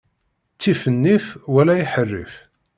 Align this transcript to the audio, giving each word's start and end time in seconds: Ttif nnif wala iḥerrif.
Ttif 0.55 0.81
nnif 0.95 1.25
wala 1.53 1.73
iḥerrif. 1.83 2.35